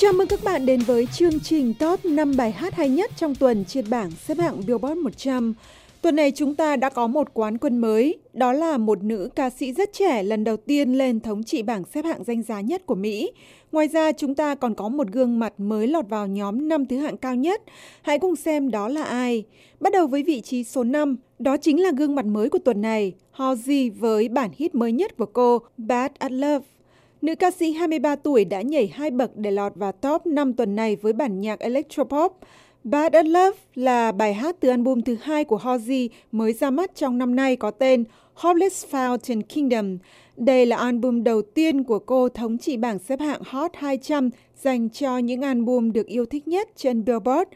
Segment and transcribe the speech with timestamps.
[0.00, 3.34] Chào mừng các bạn đến với chương trình top 5 bài hát hay nhất trong
[3.34, 5.54] tuần trên bảng xếp hạng Billboard 100.
[6.02, 9.50] Tuần này chúng ta đã có một quán quân mới, đó là một nữ ca
[9.50, 12.86] sĩ rất trẻ lần đầu tiên lên thống trị bảng xếp hạng danh giá nhất
[12.86, 13.32] của Mỹ.
[13.72, 16.96] Ngoài ra chúng ta còn có một gương mặt mới lọt vào nhóm năm thứ
[16.98, 17.62] hạng cao nhất.
[18.02, 19.44] Hãy cùng xem đó là ai.
[19.80, 22.80] Bắt đầu với vị trí số 5, đó chính là gương mặt mới của tuần
[22.80, 26.79] này, Halsey với bản hit mới nhất của cô, Bad at Love.
[27.22, 30.76] Nữ ca sĩ 23 tuổi đã nhảy hai bậc để lọt vào top 5 tuần
[30.76, 32.38] này với bản nhạc electropop.
[32.84, 36.90] Bad at Love là bài hát từ album thứ hai của Halsey mới ra mắt
[36.94, 39.98] trong năm nay có tên Hopeless Fountain Kingdom.
[40.36, 44.30] Đây là album đầu tiên của cô thống trị bảng xếp hạng Hot 200
[44.62, 47.50] dành cho những album được yêu thích nhất trên Billboard.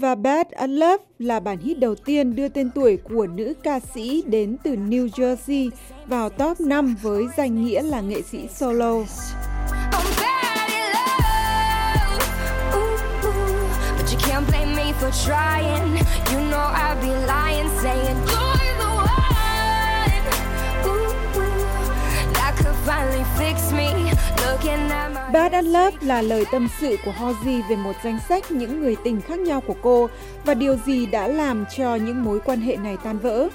[0.00, 3.80] Và Bad at Love là bản hit đầu tiên đưa tên tuổi của nữ ca
[3.94, 5.70] sĩ đến từ New Jersey
[6.06, 8.92] vào top 5 với danh nghĩa là nghệ sĩ solo.
[8.92, 9.04] Oh,
[15.00, 15.96] for trying.
[16.30, 20.12] You know I'd be lying, saying you're the one.
[20.86, 23.97] Ooh, ooh, that could finally fix me.
[25.32, 28.96] Bad at Love là lời tâm sự của Halsey về một danh sách những người
[29.04, 30.08] tình khác nhau của cô
[30.44, 33.48] và điều gì đã làm cho những mối quan hệ này tan vỡ.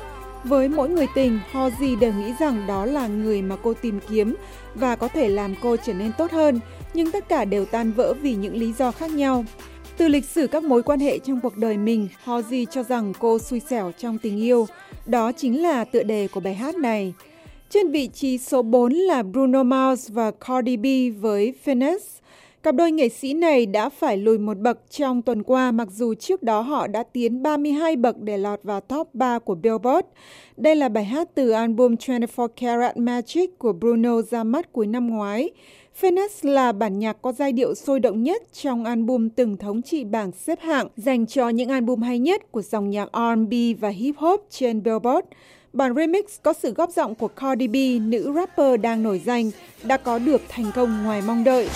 [0.43, 4.35] Với mỗi người tình, Halsey đều nghĩ rằng đó là người mà cô tìm kiếm
[4.75, 6.59] và có thể làm cô trở nên tốt hơn,
[6.93, 9.45] nhưng tất cả đều tan vỡ vì những lý do khác nhau.
[9.97, 13.39] Từ lịch sử các mối quan hệ trong cuộc đời mình, Halsey cho rằng cô
[13.39, 14.67] xui xẻo trong tình yêu.
[15.05, 17.13] Đó chính là tựa đề của bài hát này.
[17.73, 20.85] Trên vị trí số 4 là Bruno Mars và Cardi B
[21.21, 22.21] với Finesse.
[22.63, 26.13] Cặp đôi nghệ sĩ này đã phải lùi một bậc trong tuần qua, mặc dù
[26.13, 30.07] trước đó họ đã tiến 32 bậc để lọt vào top 3 của Billboard.
[30.57, 35.09] Đây là bài hát từ album 24 Karat Magic của Bruno ra mắt cuối năm
[35.09, 35.49] ngoái.
[36.01, 40.03] Finesse là bản nhạc có giai điệu sôi động nhất trong album từng thống trị
[40.03, 44.15] bảng xếp hạng, dành cho những album hay nhất của dòng nhạc R&B và hip
[44.17, 45.27] hop trên Billboard.
[45.73, 49.51] Bản remix có sự góp giọng của Cardi B, nữ rapper đang nổi danh,
[49.83, 51.69] đã có được thành công ngoài mong đợi.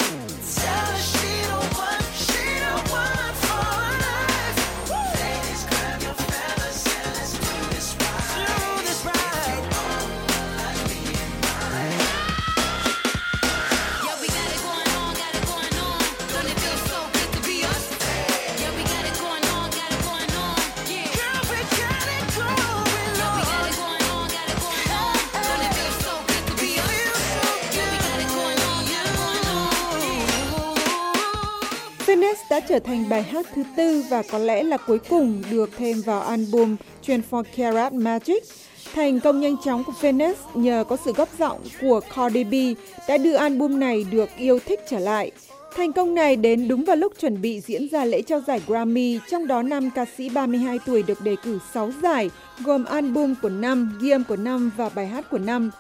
[32.78, 36.22] Trở thành bài hát thứ tư và có lẽ là cuối cùng được thêm vào
[36.22, 36.76] album
[37.08, 38.44] 24 Karat Magic.
[38.94, 42.54] Thành công nhanh chóng của Venice nhờ có sự góp giọng của Cardi B
[43.08, 45.32] đã đưa album này được yêu thích trở lại.
[45.76, 49.20] Thành công này đến đúng vào lúc chuẩn bị diễn ra lễ trao giải Grammy,
[49.32, 52.30] trong đó năm ca sĩ 32 tuổi được đề cử 6 giải,
[52.64, 55.72] gồm album của năm, ghi âm của năm và bài hát của năm.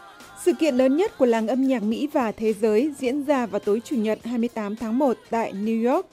[0.46, 3.60] Sự kiện lớn nhất của làng âm nhạc Mỹ và thế giới diễn ra vào
[3.60, 6.06] tối Chủ nhật 28 tháng 1 tại New York.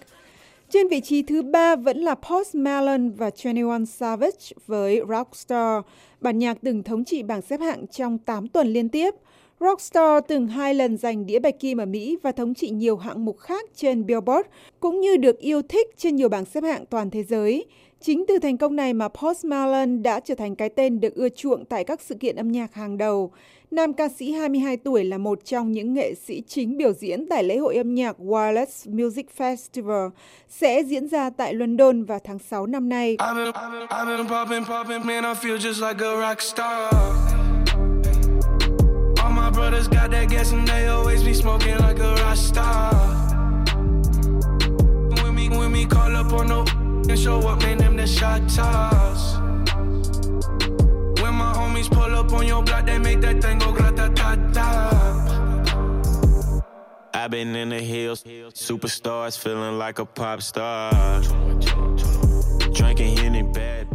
[0.74, 5.82] Trên vị trí thứ ba vẫn là Post Malone và 21 Savage với Rockstar,
[6.20, 9.14] bản nhạc từng thống trị bảng xếp hạng trong 8 tuần liên tiếp.
[9.60, 13.24] Rockstar từng hai lần giành đĩa bạch kim ở Mỹ và thống trị nhiều hạng
[13.24, 14.48] mục khác trên Billboard,
[14.80, 17.66] cũng như được yêu thích trên nhiều bảng xếp hạng toàn thế giới.
[18.06, 21.28] Chính từ thành công này mà Post Malone đã trở thành cái tên được ưa
[21.28, 23.32] chuộng tại các sự kiện âm nhạc hàng đầu.
[23.70, 27.44] Nam ca sĩ 22 tuổi là một trong những nghệ sĩ chính biểu diễn tại
[27.44, 30.10] lễ hội âm nhạc Wireless Music Festival
[30.48, 33.16] sẽ diễn ra tại London vào tháng 6 năm nay.
[39.54, 42.94] brothers got that gas and they always be smoking like a rock star.
[45.22, 48.42] When me, when me call up on no and show up, man, them the shot
[48.48, 49.36] toss.
[51.20, 54.36] When my homies pull up on your block, they make that thing go grata ta
[54.52, 54.70] ta.
[57.14, 58.24] I've been in the hills,
[58.54, 61.22] superstars feeling like a pop star.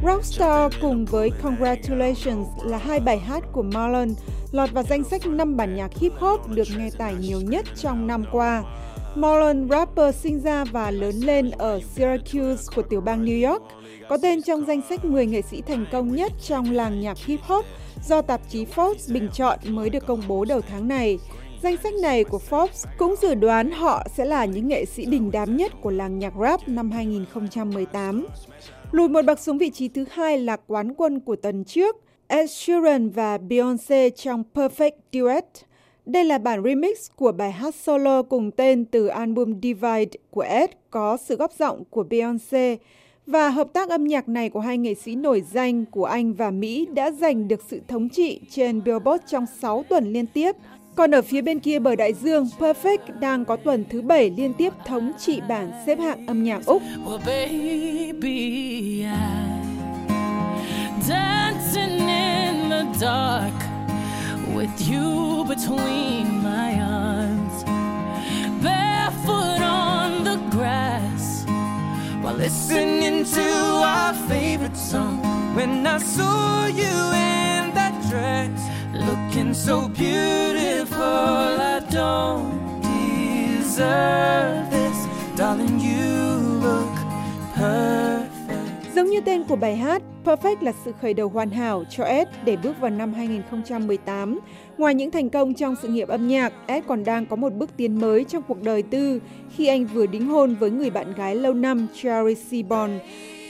[0.04, 4.10] Rockstar cùng với Congratulations là hai bài hát của Marlon
[4.51, 8.07] lọt vào danh sách 5 bản nhạc hip hop được nghe tải nhiều nhất trong
[8.07, 8.63] năm qua.
[9.16, 13.64] Marlon, rapper sinh ra và lớn lên ở Syracuse của tiểu bang New York,
[14.10, 17.40] có tên trong danh sách 10 nghệ sĩ thành công nhất trong làng nhạc hip
[17.42, 17.66] hop
[18.08, 21.20] do tạp chí Forbes bình chọn mới được công bố đầu tháng này.
[21.64, 25.32] Danh sách này của Forbes cũng dự đoán họ sẽ là những nghệ sĩ đình
[25.32, 28.28] đám nhất của làng nhạc rap năm 2018.
[28.92, 31.96] Lùi một bậc xuống vị trí thứ hai là quán quân của tuần trước,
[32.28, 35.46] Ed Sheeran và Beyoncé trong Perfect Duet.
[36.10, 40.70] Đây là bản remix của bài hát solo cùng tên từ album Divide của Ed
[40.90, 42.78] có sự góp giọng của Beyoncé
[43.26, 46.52] và hợp tác âm nhạc này của hai nghệ sĩ nổi danh của Anh và
[46.52, 50.56] Mỹ đã giành được sự thống trị trên Billboard trong 6 tuần liên tiếp.
[50.96, 54.54] Còn ở phía bên kia bờ đại dương, Perfect đang có tuần thứ bảy liên
[54.54, 56.82] tiếp thống trị bảng xếp hạng âm nhạc Úc.
[57.06, 59.06] Well, baby,
[63.00, 63.79] dark
[64.56, 67.63] with you between my arms,
[68.63, 71.46] barefoot on the grass
[72.22, 73.50] while listening to
[73.94, 75.18] our favorite song.
[75.56, 76.96] When I saw you
[77.30, 78.60] in that dress,
[78.94, 81.01] looking so beautiful,
[81.75, 84.98] I don't deserve this,
[85.36, 85.80] darling.
[85.80, 86.09] You
[89.19, 92.57] như tên của bài hát, Perfect là sự khởi đầu hoàn hảo cho Ed để
[92.63, 94.39] bước vào năm 2018.
[94.77, 97.69] Ngoài những thành công trong sự nghiệp âm nhạc, Ed còn đang có một bước
[97.77, 99.19] tiến mới trong cuộc đời tư
[99.56, 103.00] khi anh vừa đính hôn với người bạn gái lâu năm Cherry Seaborn.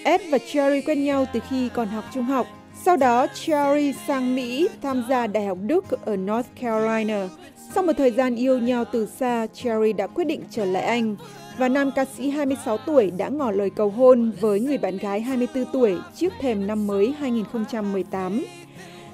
[0.04, 2.48] Ed và Cherry quen nhau từ khi còn học trung học.
[2.86, 7.27] Sau đó, Cherry sang Mỹ tham gia Đại học Đức ở North Carolina.
[7.75, 11.15] Sau một thời gian yêu nhau từ xa, Cherry đã quyết định trở lại Anh
[11.60, 15.22] và nam ca sĩ 26 tuổi đã ngỏ lời cầu hôn với người bạn gái
[15.22, 18.46] 24 tuổi trước thềm năm mới 2018.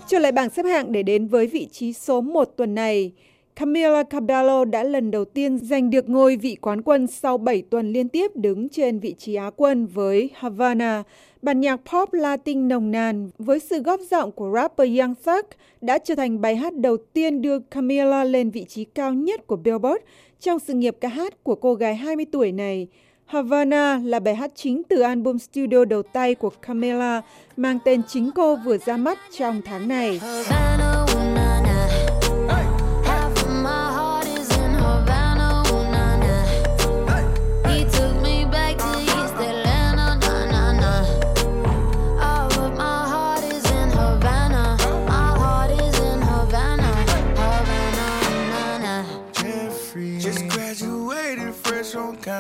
[0.07, 3.11] Trở lại bảng xếp hạng để đến với vị trí số 1 tuần này,
[3.55, 7.93] Camila Cabello đã lần đầu tiên giành được ngôi vị quán quân sau 7 tuần
[7.93, 11.03] liên tiếp đứng trên vị trí Á quân với Havana.
[11.41, 15.45] Bản nhạc pop Latin nồng nàn với sự góp giọng của rapper Young Thug
[15.81, 19.55] đã trở thành bài hát đầu tiên đưa Camila lên vị trí cao nhất của
[19.55, 20.03] Billboard
[20.39, 22.87] trong sự nghiệp ca hát của cô gái 20 tuổi này.
[23.25, 27.21] Havana là bài hát chính từ album studio đầu tay của Camila
[27.57, 30.19] mang tên chính cô vừa ra mắt trong tháng này.
[30.19, 31.04] Havana,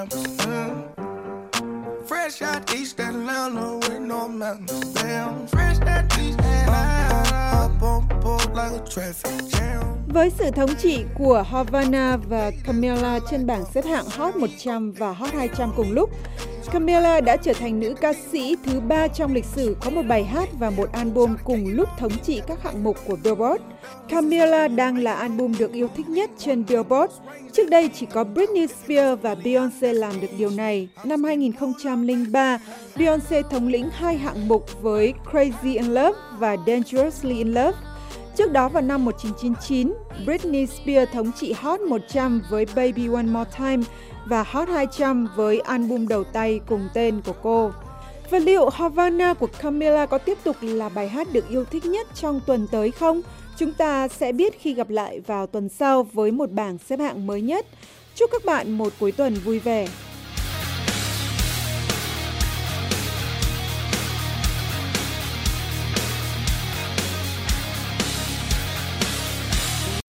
[0.09, 0.95] Mm.
[2.07, 4.93] Fresh out East Atlanta with no mountains.
[4.93, 7.65] Damn, fresh out East Atlanta.
[7.65, 9.81] Up on board like a traffic jam.
[10.07, 15.11] Với sự thống trị của Havana và Camila trên bảng xếp hạng Hot 100 và
[15.11, 16.09] Hot 200 cùng lúc,
[16.75, 20.23] Camila đã trở thành nữ ca sĩ thứ ba trong lịch sử có một bài
[20.23, 23.63] hát và một album cùng lúc thống trị các hạng mục của Billboard.
[24.09, 27.13] Camila đang là album được yêu thích nhất trên Billboard.
[27.51, 30.87] Trước đây chỉ có Britney Spears và Beyoncé làm được điều này.
[31.03, 32.59] Năm 2003,
[32.95, 37.77] Beyoncé thống lĩnh hai hạng mục với Crazy in Love và Dangerously in Love.
[38.37, 39.93] Trước đó vào năm 1999,
[40.25, 43.83] Britney Spears thống trị Hot 100 với Baby One More Time
[44.25, 47.71] và Hot 200 với album đầu tay cùng tên của cô.
[48.29, 52.07] Và liệu Havana của Camila có tiếp tục là bài hát được yêu thích nhất
[52.15, 53.21] trong tuần tới không?
[53.57, 57.27] Chúng ta sẽ biết khi gặp lại vào tuần sau với một bảng xếp hạng
[57.27, 57.65] mới nhất.
[58.15, 59.87] Chúc các bạn một cuối tuần vui vẻ.